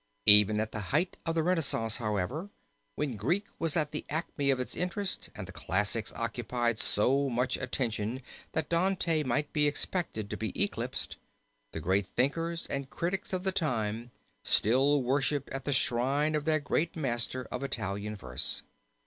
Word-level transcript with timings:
Even 0.25 0.59
at 0.59 0.71
the 0.71 0.79
height 0.89 1.15
of 1.27 1.35
the 1.35 1.43
Renaissance, 1.43 1.97
however, 1.97 2.49
when 2.95 3.17
Greek 3.17 3.45
was 3.59 3.77
at 3.77 3.91
the 3.91 4.03
acme 4.09 4.49
of 4.49 4.59
its 4.59 4.75
interest 4.75 5.29
and 5.35 5.47
the 5.47 5.51
classics 5.51 6.11
occupied 6.15 6.79
so 6.79 7.29
much 7.29 7.55
attention 7.55 8.23
that 8.53 8.67
Dante 8.67 9.21
might 9.21 9.53
be 9.53 9.67
expected 9.67 10.27
to 10.31 10.37
be 10.37 10.59
eclipsed, 10.59 11.17
the 11.71 11.79
great 11.79 12.07
thinkers 12.07 12.65
and 12.65 12.89
critics 12.89 13.31
of 13.31 13.43
the 13.43 13.51
time 13.51 14.09
still 14.43 15.03
worshipped 15.03 15.51
at 15.51 15.65
the 15.65 15.71
shrine 15.71 16.33
of 16.33 16.45
their 16.45 16.59
great 16.59 16.95
master 16.95 17.43
of 17.51 17.61
Italian 17.63 18.15
verse. 18.15 18.63